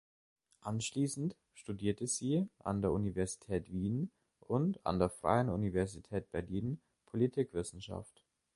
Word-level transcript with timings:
Anschließend 0.61 1.35
studierte 1.53 2.07
sie 2.07 2.49
an 2.57 2.81
der 2.81 2.91
Universität 2.91 3.71
Wien 3.71 4.09
und 4.39 4.83
an 4.83 4.97
der 4.97 5.09
Freien 5.11 5.47
Universität 5.49 6.31
Berlin 6.31 6.81
Politikwissenschaft. 7.05 8.25